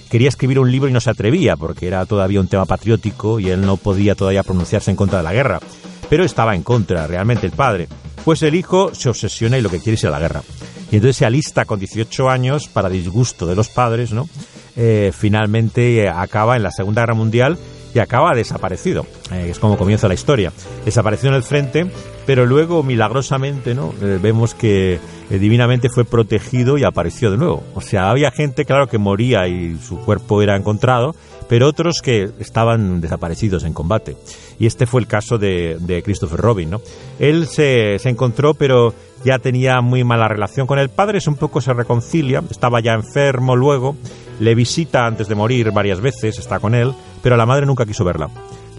quería 0.10 0.30
escribir 0.30 0.60
un 0.60 0.72
libro 0.72 0.90
y 0.90 0.94
no 0.94 1.00
se 1.00 1.10
atrevía 1.10 1.56
porque 1.56 1.88
era 1.88 2.06
todavía 2.06 2.40
un 2.40 2.48
tema 2.48 2.66
patriótico 2.66 3.40
y 3.40 3.50
él 3.50 3.62
no 3.62 3.78
podía 3.78 4.16
todavía 4.16 4.44
pronunciarse 4.44 4.92
en 4.92 4.98
contra 4.98 5.20
de 5.20 5.24
la 5.24 5.34
guerra. 5.34 5.60
Pero 6.10 6.24
estaba 6.24 6.56
en 6.56 6.64
contra, 6.64 7.08
realmente, 7.08 7.46
el 7.46 7.52
padre. 7.52 7.88
Pues 8.24 8.42
el 8.44 8.56
hijo 8.56 8.94
se 8.94 9.10
obsesiona 9.10 9.58
y 9.58 9.62
lo 9.62 9.70
que 9.70 9.80
quiere 9.80 9.96
es 9.96 10.04
ir 10.04 10.10
a 10.10 10.12
la 10.12 10.20
guerra. 10.20 10.44
Y 10.92 10.96
entonces 10.96 11.18
se 11.18 11.26
alista 11.26 11.66
con 11.66 11.80
18 11.80 12.30
años, 12.30 12.68
para 12.68 12.90
disgusto 12.90 13.46
de 13.46 13.56
los 13.56 13.70
padres, 13.70 14.12
¿no? 14.12 14.30
Eh, 14.76 15.12
finalmente 15.18 16.08
acaba 16.10 16.56
en 16.56 16.64
la 16.64 16.72
Segunda 16.72 17.02
Guerra 17.02 17.16
Mundial 17.16 17.58
y 17.96 18.00
acaba 18.00 18.36
desaparecido. 18.36 19.08
Eh, 19.32 19.48
es 19.50 19.58
como 19.58 19.78
comienza 19.78 20.10
la 20.10 20.14
historia. 20.14 20.52
Desapareció 20.84 21.30
en 21.30 21.36
el 21.36 21.44
frente, 21.44 21.88
pero 22.26 22.46
luego 22.46 22.84
milagrosamente, 22.84 23.74
¿no? 23.74 23.94
Eh, 24.02 24.20
vemos 24.22 24.54
que 24.54 25.00
eh, 25.30 25.40
divinamente 25.40 25.88
fue 25.90 26.04
protegido 26.04 26.78
y 26.78 26.84
apareció 26.84 27.32
de 27.32 27.38
nuevo. 27.38 27.64
O 27.74 27.80
sea, 27.80 28.10
había 28.10 28.32
gente, 28.32 28.66
claro, 28.66 28.88
que 28.88 28.98
moría 28.98 29.48
y 29.48 29.78
su 29.78 29.98
cuerpo 30.00 30.42
era 30.42 30.58
encontrado, 30.58 31.16
pero 31.48 31.68
otros 31.68 32.02
que 32.02 32.30
estaban 32.40 33.02
desaparecidos 33.02 33.64
en 33.64 33.74
combate. 33.74 34.18
Y 34.60 34.66
este 34.66 34.86
fue 34.86 35.02
el 35.02 35.08
caso 35.08 35.38
de, 35.38 36.02
Christopher 36.04 36.40
Robin, 36.40 36.70
¿no? 36.70 36.82
Él 37.20 37.48
se, 37.48 38.00
se 38.00 38.10
encontró, 38.10 38.54
pero 38.54 38.94
ya 39.24 39.40
tenía 39.40 39.82
muy 39.82 40.04
mala 40.04 40.28
relación 40.28 40.68
con 40.68 40.80
el 40.80 40.90
padre, 40.90 41.18
es 41.18 41.28
un 41.28 41.36
poco 41.36 41.62
se 41.62 41.74
reconcilia, 41.74 42.44
estaba 42.50 42.80
ya 42.80 42.94
enfermo 42.94 43.56
luego, 43.56 43.96
le 44.40 44.56
visita 44.56 45.06
antes 45.06 45.28
de 45.28 45.36
morir 45.36 45.72
varias 45.72 46.00
veces, 46.00 46.40
está 46.40 46.60
con 46.60 46.76
él, 46.76 46.94
pero 47.22 47.38
la 47.38 47.46
madre 47.46 47.66
nunca 47.66 47.86
quiso 47.86 48.04
verla 48.04 48.30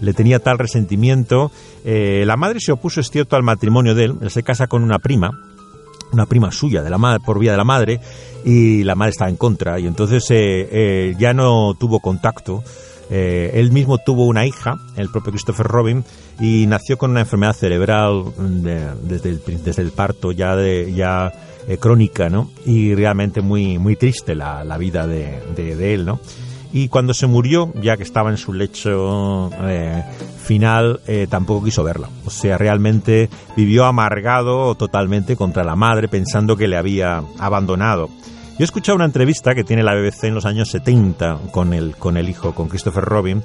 le 0.01 0.13
tenía 0.13 0.39
tal 0.39 0.57
resentimiento. 0.57 1.51
Eh, 1.85 2.23
la 2.25 2.37
madre 2.37 2.59
se 2.59 2.71
opuso, 2.71 2.99
es 2.99 3.09
cierto, 3.09 3.35
al 3.35 3.43
matrimonio 3.43 3.95
de 3.95 4.05
él. 4.05 4.15
Él 4.21 4.31
se 4.31 4.43
casa 4.43 4.67
con 4.67 4.83
una 4.83 4.99
prima, 4.99 5.31
una 6.11 6.25
prima 6.25 6.51
suya 6.51 6.81
de 6.81 6.89
la 6.89 6.97
madre, 6.97 7.19
por 7.25 7.39
vía 7.39 7.51
de 7.51 7.57
la 7.57 7.63
madre 7.63 7.99
y 8.45 8.83
la 8.83 8.95
madre 8.95 9.11
estaba 9.11 9.29
en 9.29 9.37
contra 9.37 9.79
y 9.79 9.87
entonces 9.87 10.23
eh, 10.31 10.67
eh, 10.71 11.15
ya 11.17 11.33
no 11.33 11.73
tuvo 11.79 11.99
contacto 11.99 12.63
Eh, 13.09 13.51
él 13.53 13.71
mismo 13.71 13.99
tuvo 13.99 14.25
una 14.25 14.45
hija, 14.45 14.75
el 14.97 15.07
propio 15.07 15.31
Christopher 15.31 15.65
Robin, 15.65 16.03
y 16.41 16.65
nació 16.67 16.97
con 16.97 17.11
una 17.11 17.21
enfermedad 17.21 17.53
cerebral 17.53 18.25
desde, 19.01 19.29
el, 19.29 19.41
desde 19.63 19.81
el 19.81 19.91
parto 19.91 20.33
ya, 20.33 20.57
de, 20.57 20.91
ya 20.93 21.31
crónica, 21.79 22.27
¿no? 22.27 22.49
Y 22.65 22.95
realmente 22.95 23.39
muy, 23.39 23.77
muy 23.77 23.95
triste 23.95 24.35
la, 24.35 24.65
la 24.65 24.77
vida 24.77 25.07
de, 25.07 25.39
de, 25.55 25.93
él, 25.93 26.03
¿no? 26.05 26.19
Y 26.73 26.89
cuando 26.89 27.13
se 27.13 27.27
murió, 27.27 27.71
ya 27.81 27.97
que 27.97 28.03
estaba 28.03 28.29
en 28.29 28.37
su 28.37 28.53
lecho 28.53 29.49
eh, 29.61 30.03
final, 30.43 30.99
tampoco 31.29 31.65
quiso 31.65 31.83
verla. 31.83 32.09
O 32.25 32.29
sea, 32.29 32.57
realmente 32.57 33.29
vivió 33.55 33.85
amargado 33.85 34.75
totalmente 34.75 35.35
contra 35.35 35.63
la 35.63 35.75
madre, 35.75 36.07
pensando 36.07 36.57
que 36.57 36.67
le 36.67 36.77
había 36.77 37.23
abandonado. 37.39 38.09
Yo 38.57 38.63
he 38.63 38.65
escuchado 38.65 38.95
una 38.95 39.05
entrevista 39.05 39.53
que 39.53 39.63
tiene 39.63 39.83
la 39.83 39.93
BBC 39.93 40.23
en 40.23 40.33
los 40.33 40.45
años 40.45 40.69
70 40.69 41.41
con 41.51 41.73
el, 41.73 41.95
con 41.95 42.17
el 42.17 42.27
hijo, 42.27 42.55
con 42.55 42.69
Christopher 42.69 43.03
Robin, 43.03 43.43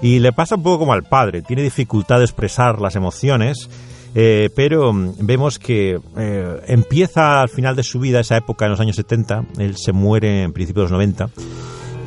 y 0.00 0.20
le 0.20 0.32
pasa 0.32 0.54
un 0.54 0.62
poco 0.62 0.78
como 0.78 0.94
al 0.94 1.02
padre, 1.02 1.42
tiene 1.42 1.62
dificultad 1.62 2.16
de 2.16 2.24
expresar 2.24 2.80
las 2.80 2.96
emociones, 2.96 3.68
eh, 4.14 4.48
pero 4.56 4.90
vemos 5.18 5.58
que 5.58 6.00
eh, 6.16 6.60
empieza 6.66 7.42
al 7.42 7.50
final 7.50 7.76
de 7.76 7.82
su 7.82 8.00
vida, 8.00 8.20
esa 8.20 8.38
época 8.38 8.64
en 8.64 8.70
los 8.70 8.80
años 8.80 8.96
70, 8.96 9.44
él 9.58 9.76
se 9.76 9.92
muere 9.92 10.44
en 10.44 10.54
principios 10.54 10.84
de 10.88 10.92
los 10.92 10.92
90, 10.92 11.28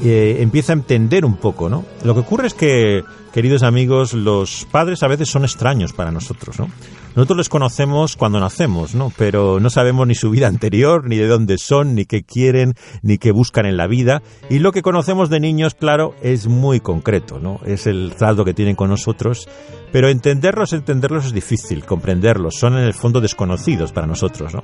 eh, 0.03 0.37
empieza 0.39 0.73
a 0.73 0.75
entender 0.75 1.25
un 1.25 1.37
poco, 1.37 1.69
¿no? 1.69 1.85
Lo 2.03 2.13
que 2.13 2.21
ocurre 2.21 2.47
es 2.47 2.53
que, 2.53 3.03
queridos 3.33 3.63
amigos, 3.63 4.13
los 4.13 4.67
padres 4.71 5.03
a 5.03 5.07
veces 5.07 5.29
son 5.29 5.43
extraños 5.43 5.93
para 5.93 6.11
nosotros, 6.11 6.59
¿no? 6.59 6.69
Nosotros 7.17 7.37
les 7.37 7.49
conocemos 7.49 8.15
cuando 8.15 8.39
nacemos, 8.39 8.93
¿no? 8.93 9.11
Pero 9.17 9.59
no 9.59 9.71
sabemos 9.71 10.05
ni 10.05 10.13
su 10.13 10.29
vida 10.29 10.47
anterior, 10.47 11.07
ni 11.07 11.15
de 11.15 11.25
dónde 11.25 11.57
son, 11.57 11.95
ni 11.95 12.05
qué 12.05 12.21
quieren, 12.21 12.75
ni 13.01 13.17
qué 13.17 13.31
buscan 13.31 13.65
en 13.65 13.75
la 13.75 13.87
vida. 13.87 14.21
Y 14.51 14.59
lo 14.59 14.71
que 14.71 14.83
conocemos 14.83 15.31
de 15.31 15.39
niños, 15.39 15.73
claro, 15.73 16.13
es 16.21 16.45
muy 16.45 16.79
concreto, 16.79 17.39
¿no? 17.39 17.59
Es 17.65 17.87
el 17.87 18.13
trato 18.15 18.45
que 18.45 18.53
tienen 18.53 18.75
con 18.75 18.91
nosotros. 18.91 19.49
Pero 19.91 20.09
entenderlos, 20.09 20.73
entenderlos 20.73 21.25
es 21.25 21.33
difícil, 21.33 21.85
comprenderlos. 21.85 22.55
Son 22.55 22.77
en 22.77 22.83
el 22.83 22.93
fondo 22.93 23.19
desconocidos 23.19 23.91
para 23.91 24.05
nosotros, 24.05 24.53
¿no? 24.53 24.61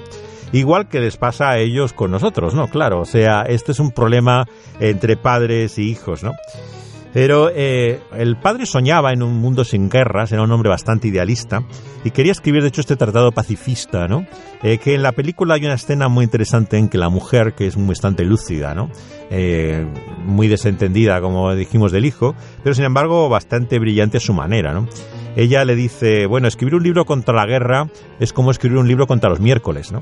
Igual 0.52 0.88
que 0.88 1.00
les 1.00 1.18
pasa 1.18 1.50
a 1.50 1.58
ellos 1.58 1.94
con 1.94 2.12
nosotros, 2.12 2.54
¿no? 2.54 2.68
Claro, 2.68 3.00
o 3.00 3.06
sea, 3.06 3.42
este 3.42 3.72
es 3.72 3.80
un 3.80 3.90
problema 3.90 4.46
entre 4.80 5.18
padres 5.24 5.80
y 5.80 5.90
hijos, 5.90 6.24
¿no? 6.24 6.34
Pero 7.14 7.52
eh, 7.54 8.00
el 8.18 8.38
padre 8.38 8.66
soñaba 8.66 9.14
en 9.14 9.22
un 9.22 9.36
mundo 9.36 9.64
sin 9.64 9.88
guerras, 9.88 10.32
era 10.32 10.42
un 10.42 10.52
hombre 10.52 10.70
bastante 10.70 11.10
idealista 11.10 11.64
y 12.04 12.10
quería 12.10 12.32
escribir 12.32 12.64
de 12.64 12.70
hecho 12.70 12.82
este 12.82 12.96
tratado 12.96 13.32
pacifista, 13.32 14.08
¿no? 14.08 14.26
Eh, 14.64 14.80
que 14.80 14.96
en 14.96 15.04
la 15.04 15.12
película 15.12 15.54
hay 15.54 15.66
una 15.66 15.76
escena 15.76 16.08
muy 16.08 16.24
interesante 16.26 16.78
en 16.78 16.90
que 16.90 16.98
la 16.98 17.10
mujer, 17.10 17.54
que 17.54 17.68
es 17.68 17.76
bastante 17.78 18.24
lúcida, 18.24 18.74
¿no? 18.74 18.90
Eh, 19.30 19.86
muy 20.26 20.48
desentendida, 20.48 21.22
como 21.22 21.54
dijimos, 21.54 21.92
del 21.92 22.06
hijo, 22.06 22.34
pero 22.64 22.74
sin 22.74 22.86
embargo 22.86 23.30
bastante 23.30 23.78
brillante 23.78 24.18
a 24.18 24.22
su 24.22 24.34
manera, 24.34 24.74
¿no? 24.74 24.88
Ella 25.36 25.66
le 25.66 25.76
dice, 25.76 26.26
bueno, 26.26 26.48
escribir 26.48 26.76
un 26.76 26.84
libro 26.84 27.06
contra 27.06 27.36
la 27.36 27.46
guerra 27.46 27.90
es 28.20 28.34
como 28.34 28.50
escribir 28.50 28.80
un 28.80 28.88
libro 28.88 29.06
contra 29.06 29.30
los 29.30 29.40
miércoles, 29.40 29.92
¿no? 29.92 30.00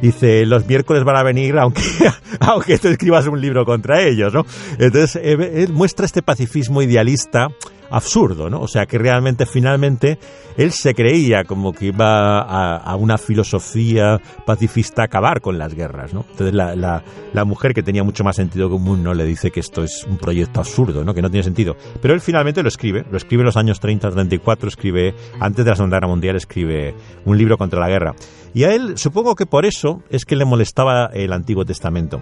Dice, 0.00 0.46
los 0.46 0.66
miércoles 0.66 1.04
van 1.04 1.16
a 1.16 1.22
venir 1.22 1.58
aunque, 1.58 1.82
aunque 2.40 2.78
tú 2.78 2.88
escribas 2.88 3.26
un 3.26 3.40
libro 3.40 3.64
contra 3.64 4.02
ellos, 4.02 4.32
¿no? 4.32 4.44
Entonces, 4.78 5.20
eh, 5.22 5.66
muestra 5.72 6.06
este 6.06 6.22
pacifismo 6.22 6.82
idealista 6.82 7.48
absurdo, 7.90 8.48
¿no? 8.48 8.60
O 8.60 8.68
sea, 8.68 8.86
que 8.86 8.98
realmente 8.98 9.46
finalmente 9.46 10.18
él 10.56 10.72
se 10.72 10.94
creía 10.94 11.44
como 11.44 11.72
que 11.72 11.86
iba 11.86 12.40
a, 12.40 12.96
una 12.96 13.18
filosofía 13.18 14.20
pacifista 14.46 15.02
a 15.02 15.04
acabar 15.06 15.40
con 15.40 15.58
las 15.58 15.74
guerras, 15.74 16.12
¿no? 16.14 16.24
Entonces 16.30 16.54
la, 16.54 16.74
la, 16.76 17.02
la, 17.32 17.44
mujer 17.44 17.72
que 17.74 17.82
tenía 17.82 18.04
mucho 18.04 18.24
más 18.24 18.36
sentido 18.36 18.68
común, 18.68 19.02
¿no? 19.02 19.14
Le 19.14 19.24
dice 19.24 19.50
que 19.50 19.60
esto 19.60 19.82
es 19.82 20.04
un 20.08 20.18
proyecto 20.18 20.60
absurdo, 20.60 21.04
¿no? 21.04 21.14
Que 21.14 21.22
no 21.22 21.30
tiene 21.30 21.44
sentido. 21.44 21.76
Pero 22.00 22.14
él 22.14 22.20
finalmente 22.20 22.62
lo 22.62 22.68
escribe, 22.68 23.04
lo 23.10 23.16
escribe 23.16 23.42
en 23.42 23.46
los 23.46 23.56
años 23.56 23.80
30, 23.80 24.10
34, 24.10 24.68
escribe, 24.68 25.14
antes 25.40 25.64
de 25.64 25.70
la 25.70 25.76
Segunda 25.76 25.96
Guerra 25.96 26.08
Mundial, 26.08 26.36
escribe 26.36 26.94
un 27.24 27.38
libro 27.38 27.56
contra 27.58 27.80
la 27.80 27.88
guerra. 27.88 28.14
Y 28.54 28.64
a 28.64 28.74
él, 28.74 28.98
supongo 28.98 29.34
que 29.34 29.46
por 29.46 29.64
eso 29.64 30.02
es 30.10 30.24
que 30.24 30.36
le 30.36 30.44
molestaba 30.44 31.06
el 31.12 31.32
Antiguo 31.32 31.64
Testamento. 31.64 32.20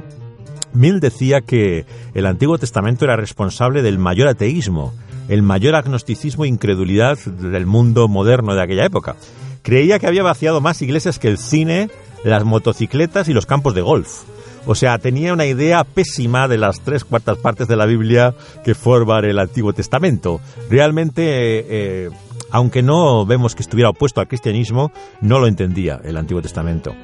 Mill 0.72 1.00
decía 1.00 1.40
que 1.40 1.86
el 2.14 2.26
Antiguo 2.26 2.58
Testamento 2.58 3.04
era 3.04 3.16
responsable 3.16 3.82
del 3.82 3.98
mayor 3.98 4.28
ateísmo, 4.28 4.92
el 5.28 5.42
mayor 5.42 5.74
agnosticismo 5.74 6.44
e 6.44 6.48
incredulidad 6.48 7.18
del 7.18 7.66
mundo 7.66 8.08
moderno 8.08 8.54
de 8.54 8.62
aquella 8.62 8.84
época. 8.84 9.16
Creía 9.62 9.98
que 9.98 10.06
había 10.06 10.22
vaciado 10.22 10.60
más 10.60 10.80
iglesias 10.82 11.18
que 11.18 11.28
el 11.28 11.38
cine, 11.38 11.90
las 12.24 12.44
motocicletas 12.44 13.28
y 13.28 13.34
los 13.34 13.46
campos 13.46 13.74
de 13.74 13.82
golf. 13.82 14.22
O 14.66 14.74
sea, 14.74 14.98
tenía 14.98 15.32
una 15.32 15.46
idea 15.46 15.84
pésima 15.84 16.48
de 16.48 16.58
las 16.58 16.80
tres 16.80 17.04
cuartas 17.04 17.38
partes 17.38 17.68
de 17.68 17.76
la 17.76 17.86
Biblia 17.86 18.34
que 18.64 18.74
forman 18.74 19.24
el 19.24 19.38
Antiguo 19.38 19.72
Testamento. 19.72 20.40
Realmente 20.68 21.24
eh, 21.26 22.10
aunque 22.50 22.82
no 22.82 23.26
vemos 23.26 23.54
que 23.54 23.62
estuviera 23.62 23.90
opuesto 23.90 24.20
al 24.20 24.28
cristianismo, 24.28 24.92
no 25.20 25.38
lo 25.38 25.46
entendía 25.46 26.00
el 26.04 26.16
Antiguo 26.16 26.42
Testamento. 26.42 26.94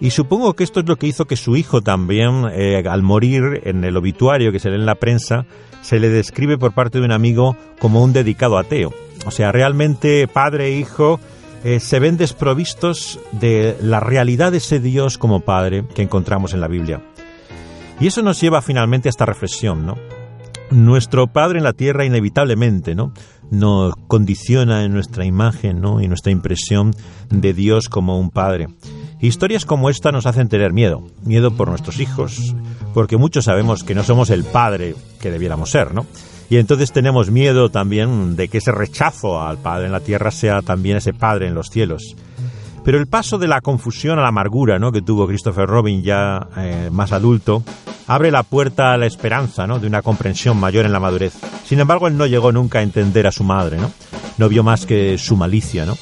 Y 0.00 0.10
supongo 0.10 0.54
que 0.54 0.64
esto 0.64 0.80
es 0.80 0.88
lo 0.88 0.96
que 0.96 1.06
hizo 1.06 1.24
que 1.24 1.36
su 1.36 1.56
hijo 1.56 1.80
también, 1.80 2.44
eh, 2.52 2.82
al 2.86 3.02
morir 3.02 3.62
en 3.64 3.84
el 3.84 3.96
obituario 3.96 4.52
que 4.52 4.58
se 4.58 4.68
lee 4.68 4.76
en 4.76 4.86
la 4.86 4.94
prensa, 4.96 5.46
se 5.80 5.98
le 5.98 6.08
describe 6.08 6.58
por 6.58 6.72
parte 6.72 6.98
de 6.98 7.04
un 7.04 7.12
amigo 7.12 7.56
como 7.78 8.02
un 8.02 8.12
dedicado 8.12 8.58
ateo. 8.58 8.92
O 9.26 9.30
sea, 9.30 9.52
realmente 9.52 10.28
padre 10.28 10.66
e 10.66 10.78
hijo 10.78 11.18
eh, 11.64 11.80
se 11.80 11.98
ven 11.98 12.16
desprovistos 12.16 13.18
de 13.32 13.76
la 13.80 14.00
realidad 14.00 14.52
de 14.52 14.58
ese 14.58 14.80
Dios 14.80 15.16
como 15.18 15.40
padre 15.40 15.84
que 15.94 16.02
encontramos 16.02 16.52
en 16.52 16.60
la 16.60 16.68
Biblia. 16.68 17.00
Y 17.98 18.06
eso 18.06 18.20
nos 18.20 18.40
lleva 18.40 18.60
finalmente 18.60 19.08
a 19.08 19.10
esta 19.10 19.24
reflexión, 19.24 19.86
¿no? 19.86 19.96
Nuestro 20.70 21.28
Padre 21.28 21.58
en 21.58 21.64
la 21.64 21.72
tierra 21.72 22.04
inevitablemente, 22.04 22.96
¿no? 22.96 23.12
nos 23.50 23.94
condiciona 24.08 24.84
en 24.84 24.92
nuestra 24.92 25.24
imagen 25.24 25.82
y 26.00 26.08
nuestra 26.08 26.32
impresión 26.32 26.94
de 27.30 27.52
Dios 27.52 27.88
como 27.88 28.18
un 28.18 28.30
Padre. 28.30 28.68
Historias 29.20 29.64
como 29.64 29.88
esta 29.88 30.12
nos 30.12 30.26
hacen 30.26 30.48
tener 30.48 30.72
miedo, 30.72 31.02
miedo 31.24 31.50
por 31.56 31.68
nuestros 31.68 32.00
hijos, 32.00 32.54
porque 32.92 33.16
muchos 33.16 33.46
sabemos 33.46 33.82
que 33.82 33.94
no 33.94 34.02
somos 34.02 34.30
el 34.30 34.44
padre 34.44 34.94
que 35.20 35.30
debiéramos 35.30 35.70
ser, 35.70 35.94
¿no? 35.94 36.06
Y 36.48 36.58
entonces 36.58 36.92
tenemos 36.92 37.30
miedo 37.30 37.70
también 37.70 38.36
de 38.36 38.48
que 38.48 38.58
ese 38.58 38.70
rechazo 38.72 39.42
al 39.42 39.58
Padre 39.58 39.86
en 39.86 39.92
la 39.92 40.00
tierra 40.00 40.30
sea 40.30 40.62
también 40.62 40.96
ese 40.98 41.12
Padre 41.12 41.48
en 41.48 41.54
los 41.54 41.70
cielos. 41.70 42.14
Pero 42.84 42.98
el 42.98 43.08
paso 43.08 43.36
de 43.38 43.48
la 43.48 43.60
confusión 43.60 44.18
a 44.18 44.22
la 44.22 44.28
amargura 44.28 44.78
¿no? 44.78 44.92
que 44.92 45.02
tuvo 45.02 45.26
Christopher 45.26 45.66
Robin 45.66 46.04
ya 46.04 46.46
eh, 46.56 46.88
más 46.92 47.10
adulto 47.10 47.64
abre 48.06 48.30
la 48.30 48.44
puerta 48.44 48.92
a 48.92 48.96
la 48.96 49.06
esperanza 49.06 49.66
¿no? 49.66 49.80
de 49.80 49.88
una 49.88 50.02
comprensión 50.02 50.56
mayor 50.56 50.86
en 50.86 50.92
la 50.92 51.00
madurez. 51.00 51.34
Sin 51.64 51.80
embargo, 51.80 52.06
él 52.06 52.16
no 52.16 52.26
llegó 52.26 52.52
nunca 52.52 52.78
a 52.78 52.82
entender 52.82 53.26
a 53.26 53.32
su 53.32 53.42
madre, 53.42 53.78
¿no? 53.78 53.90
No 54.38 54.48
vio 54.48 54.62
más 54.62 54.86
que 54.86 55.18
su 55.18 55.36
malicia, 55.36 55.84
¿no? 55.84 55.94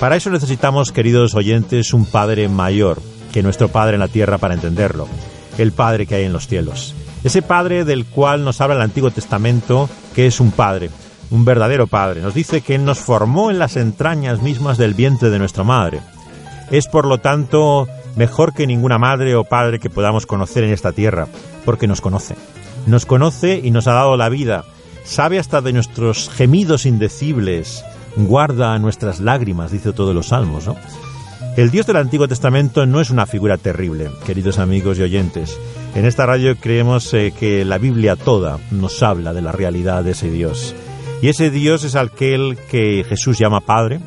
Para 0.00 0.14
eso 0.14 0.30
necesitamos, 0.30 0.92
queridos 0.92 1.34
oyentes, 1.34 1.92
un 1.92 2.04
Padre 2.04 2.48
mayor 2.48 3.02
que 3.32 3.42
nuestro 3.42 3.68
Padre 3.68 3.94
en 3.94 4.00
la 4.00 4.06
tierra 4.06 4.38
para 4.38 4.54
entenderlo, 4.54 5.08
el 5.58 5.72
Padre 5.72 6.06
que 6.06 6.14
hay 6.14 6.24
en 6.24 6.32
los 6.32 6.46
cielos. 6.46 6.94
Ese 7.24 7.42
Padre 7.42 7.84
del 7.84 8.04
cual 8.06 8.44
nos 8.44 8.60
habla 8.60 8.76
el 8.76 8.82
Antiguo 8.82 9.10
Testamento, 9.10 9.90
que 10.14 10.28
es 10.28 10.38
un 10.38 10.52
Padre, 10.52 10.90
un 11.32 11.44
verdadero 11.44 11.88
Padre. 11.88 12.20
Nos 12.20 12.32
dice 12.32 12.60
que 12.60 12.76
Él 12.76 12.84
nos 12.84 13.00
formó 13.00 13.50
en 13.50 13.58
las 13.58 13.76
entrañas 13.76 14.40
mismas 14.40 14.78
del 14.78 14.94
vientre 14.94 15.30
de 15.30 15.40
nuestra 15.40 15.64
madre. 15.64 16.00
Es, 16.70 16.86
por 16.86 17.04
lo 17.04 17.18
tanto, 17.18 17.88
mejor 18.14 18.54
que 18.54 18.68
ninguna 18.68 18.98
madre 18.98 19.34
o 19.34 19.42
padre 19.42 19.80
que 19.80 19.90
podamos 19.90 20.26
conocer 20.26 20.62
en 20.62 20.72
esta 20.72 20.92
tierra, 20.92 21.26
porque 21.64 21.88
nos 21.88 22.00
conoce. 22.00 22.36
Nos 22.86 23.04
conoce 23.04 23.60
y 23.62 23.72
nos 23.72 23.88
ha 23.88 23.94
dado 23.94 24.16
la 24.16 24.28
vida. 24.28 24.64
Sabe 25.02 25.40
hasta 25.40 25.60
de 25.60 25.72
nuestros 25.72 26.30
gemidos 26.30 26.86
indecibles. 26.86 27.84
Guarda 28.18 28.76
nuestras 28.80 29.20
lágrimas, 29.20 29.70
dice 29.70 29.92
todos 29.92 30.12
los 30.12 30.28
salmos, 30.28 30.66
¿no? 30.66 30.74
El 31.56 31.70
Dios 31.70 31.86
del 31.86 31.96
Antiguo 31.96 32.26
Testamento 32.26 32.84
no 32.84 33.00
es 33.00 33.10
una 33.10 33.26
figura 33.26 33.58
terrible, 33.58 34.10
queridos 34.26 34.58
amigos 34.58 34.98
y 34.98 35.02
oyentes. 35.02 35.56
En 35.94 36.04
esta 36.04 36.26
radio 36.26 36.56
creemos 36.56 37.14
eh, 37.14 37.32
que 37.38 37.64
la 37.64 37.78
Biblia 37.78 38.16
toda 38.16 38.58
nos 38.72 39.04
habla 39.04 39.32
de 39.32 39.42
la 39.42 39.52
realidad 39.52 40.02
de 40.02 40.12
ese 40.12 40.32
Dios. 40.32 40.74
Y 41.22 41.28
ese 41.28 41.50
Dios 41.50 41.84
es 41.84 41.94
aquel 41.94 42.58
que 42.68 43.04
Jesús 43.08 43.38
llama 43.38 43.60
Padre, 43.60 44.00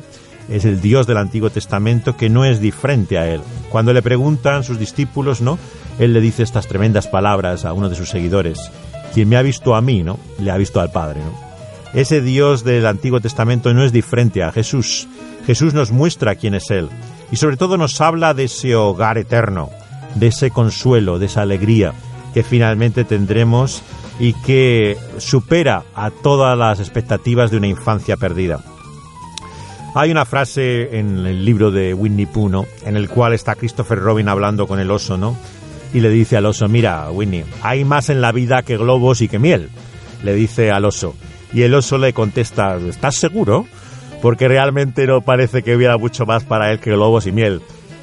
es 0.50 0.66
el 0.66 0.82
Dios 0.82 1.06
del 1.06 1.16
Antiguo 1.16 1.48
Testamento 1.48 2.14
que 2.14 2.28
no 2.28 2.44
es 2.44 2.60
diferente 2.60 3.16
a 3.16 3.26
él. 3.28 3.40
Cuando 3.70 3.94
le 3.94 4.02
preguntan 4.02 4.62
sus 4.62 4.78
discípulos, 4.78 5.40
¿no? 5.40 5.58
Él 5.98 6.12
le 6.12 6.20
dice 6.20 6.42
estas 6.42 6.66
tremendas 6.66 7.06
palabras 7.06 7.64
a 7.64 7.72
uno 7.72 7.88
de 7.88 7.96
sus 7.96 8.10
seguidores. 8.10 8.58
Quien 9.14 9.30
me 9.30 9.36
ha 9.36 9.42
visto 9.42 9.74
a 9.74 9.80
mí, 9.80 10.02
¿no? 10.02 10.18
Le 10.38 10.50
ha 10.50 10.56
visto 10.58 10.80
al 10.80 10.92
Padre, 10.92 11.20
¿no? 11.20 11.51
Ese 11.94 12.20
Dios 12.22 12.64
del 12.64 12.86
Antiguo 12.86 13.20
Testamento 13.20 13.72
no 13.74 13.84
es 13.84 13.92
diferente 13.92 14.42
a 14.42 14.52
Jesús. 14.52 15.08
Jesús 15.46 15.74
nos 15.74 15.92
muestra 15.92 16.36
quién 16.36 16.54
es 16.54 16.70
Él. 16.70 16.88
Y 17.30 17.36
sobre 17.36 17.56
todo 17.56 17.76
nos 17.76 18.00
habla 18.00 18.34
de 18.34 18.44
ese 18.44 18.74
hogar 18.76 19.18
eterno, 19.18 19.70
de 20.14 20.28
ese 20.28 20.50
consuelo, 20.50 21.18
de 21.18 21.26
esa 21.26 21.42
alegría 21.42 21.92
que 22.32 22.42
finalmente 22.42 23.04
tendremos 23.04 23.82
y 24.18 24.32
que 24.32 24.96
supera 25.18 25.84
a 25.94 26.10
todas 26.10 26.56
las 26.56 26.80
expectativas 26.80 27.50
de 27.50 27.58
una 27.58 27.66
infancia 27.66 28.16
perdida. 28.16 28.60
Hay 29.94 30.10
una 30.10 30.24
frase 30.24 30.98
en 30.98 31.26
el 31.26 31.44
libro 31.44 31.70
de 31.70 31.92
Winnie 31.92 32.26
Pooh, 32.26 32.64
En 32.84 32.96
el 32.96 33.10
cual 33.10 33.34
está 33.34 33.54
Christopher 33.54 33.98
Robin 33.98 34.28
hablando 34.28 34.66
con 34.66 34.80
el 34.80 34.90
oso, 34.90 35.18
¿no? 35.18 35.36
Y 35.92 36.00
le 36.00 36.08
dice 36.08 36.38
al 36.38 36.46
oso, 36.46 36.66
mira, 36.68 37.10
Winnie, 37.10 37.44
hay 37.60 37.84
más 37.84 38.08
en 38.08 38.22
la 38.22 38.32
vida 38.32 38.62
que 38.62 38.78
globos 38.78 39.20
y 39.20 39.28
que 39.28 39.38
miel. 39.38 39.68
le 40.22 40.34
dice 40.34 40.70
al 40.70 40.86
oso. 40.86 41.14
Y 41.52 41.62
el 41.62 41.74
oso 41.74 41.98
le 41.98 42.12
contesta, 42.12 42.76
¿estás 42.76 43.16
seguro? 43.16 43.66
Porque 44.20 44.48
realmente 44.48 45.06
no 45.06 45.20
parece 45.20 45.62
que 45.62 45.76
hubiera 45.76 45.98
mucho 45.98 46.26
más 46.26 46.44
para 46.44 46.72
él 46.72 46.78
que 46.78 46.92
globos 46.92 47.26
y 47.26 47.32
miel. 47.32 47.60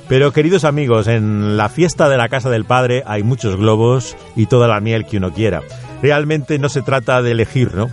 Pero 0.07 0.33
queridos 0.33 0.63
amigos, 0.63 1.07
en 1.07 1.55
la 1.55 1.69
fiesta 1.69 2.09
de 2.09 2.17
la 2.17 2.29
casa 2.29 2.49
del 2.49 2.65
padre 2.65 3.03
hay 3.05 3.23
muchos 3.23 3.55
globos 3.55 4.17
y 4.35 4.47
toda 4.47 4.67
la 4.67 4.79
miel 4.79 5.05
que 5.05 5.17
uno 5.17 5.31
quiera. 5.31 5.61
Realmente 6.01 6.57
no 6.57 6.69
se 6.69 6.81
trata 6.81 7.21
de 7.21 7.31
elegir, 7.31 7.75
¿no? 7.75 7.89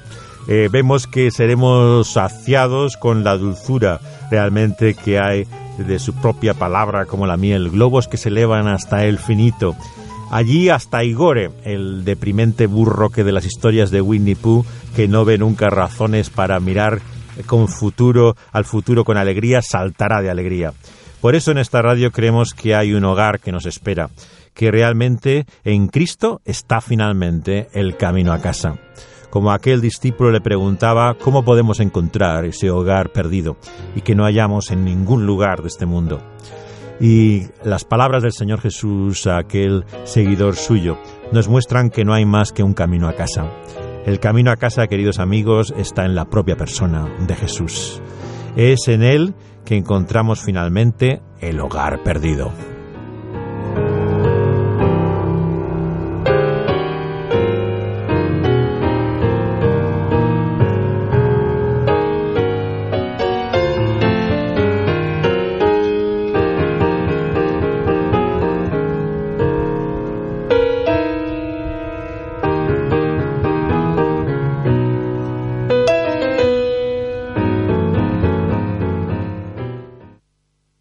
Eh, 0.49 0.69
vemos 0.71 1.07
que 1.07 1.31
seremos 1.31 2.09
saciados 2.09 2.97
con 2.97 3.25
la 3.25 3.37
dulzura 3.37 4.01
realmente 4.31 4.95
que 4.95 5.19
hay 5.19 5.47
de 5.77 5.99
su 5.99 6.15
propia 6.15 6.55
palabra 6.55 7.05
como 7.05 7.27
la 7.27 7.37
miel, 7.37 7.71
globos 7.71 8.09
que 8.09 8.17
se 8.17 8.29
elevan 8.29 8.69
hasta 8.69 9.05
el 9.05 9.19
finito. 9.19 9.77
Allí 10.31 10.71
hasta 10.71 11.05
Igore, 11.05 11.51
el 11.65 12.05
deprimente 12.05 12.67
burro 12.67 13.11
que 13.11 13.25
de 13.25 13.33
las 13.33 13.45
historias 13.45 13.91
de 13.91 14.01
Winnie 14.01 14.37
Pooh, 14.37 14.65
que 14.97 15.09
no 15.09 15.27
ve 15.27 15.37
nunca 15.37 15.69
razones 15.69 16.31
para 16.31 16.59
mirar 16.59 17.03
con 17.45 17.69
futuro 17.69 18.35
al 18.51 18.65
futuro 18.65 19.05
con 19.05 19.19
alegría, 19.19 19.61
saltará 19.61 20.23
de 20.23 20.31
alegría. 20.31 20.73
Por 21.21 21.35
eso 21.35 21.51
en 21.51 21.59
esta 21.59 21.83
radio 21.83 22.11
creemos 22.11 22.55
que 22.55 22.75
hay 22.75 22.95
un 22.95 23.05
hogar 23.05 23.39
que 23.39 23.53
nos 23.53 23.67
espera, 23.67 24.09
que 24.55 24.71
realmente 24.71 25.45
en 25.65 25.89
Cristo 25.89 26.41
está 26.47 26.81
finalmente 26.81 27.69
el 27.75 27.99
camino 27.99 28.33
a 28.33 28.41
casa 28.41 28.79
como 29.29 29.51
aquel 29.51 29.83
discípulo 29.83 30.31
le 30.31 30.41
preguntaba 30.41 31.15
cómo 31.19 31.45
podemos 31.45 31.81
encontrar 31.81 32.47
ese 32.47 32.71
hogar 32.71 33.13
perdido 33.13 33.59
y 33.95 34.01
que 34.01 34.15
no 34.15 34.25
hallamos 34.25 34.71
en 34.71 34.83
ningún 34.83 35.27
lugar 35.27 35.61
de 35.61 35.69
este 35.69 35.85
mundo. 35.85 36.23
Y 37.01 37.49
las 37.63 37.85
palabras 37.85 38.23
del 38.23 38.33
Señor 38.33 38.63
Jesús 38.63 39.27
a 39.27 39.37
aquel 39.37 39.85
seguidor 40.05 40.57
suyo 40.57 40.97
nos 41.33 41.49
muestran 41.49 41.91
que 41.91 42.07
no 42.07 42.15
hay 42.15 42.25
más 42.25 42.53
que 42.53 42.63
un 42.63 42.73
camino 42.73 43.09
a 43.09 43.13
casa. 43.15 43.51
El 44.07 44.21
camino 44.21 44.53
a 44.53 44.57
casa, 44.57 44.87
queridos 44.87 45.19
amigos, 45.19 45.75
está 45.77 46.05
en 46.05 46.15
la 46.15 46.27
propia 46.27 46.57
persona 46.57 47.09
de 47.27 47.35
Jesús. 47.35 48.01
Es 48.55 48.87
en 48.87 49.03
Él 49.03 49.35
que 49.65 49.77
encontramos 49.77 50.41
finalmente 50.41 51.21
el 51.41 51.59
hogar 51.59 52.05
perdido. 52.05 52.53